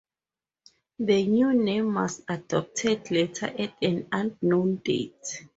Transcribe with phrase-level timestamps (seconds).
[0.97, 5.43] The new name was adopted later at an unknown date.